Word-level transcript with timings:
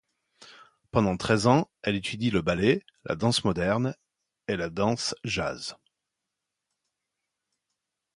Pendant 0.89 1.15
treize 1.15 1.45
ans, 1.45 1.69
elle 1.83 1.93
étudie 1.95 2.31
le 2.31 2.41
ballet, 2.41 2.81
la 3.05 3.15
danse 3.15 3.43
moderne 3.43 3.93
et 4.47 4.55
la 4.57 4.71
danse 4.71 5.13
jazz. 5.23 5.75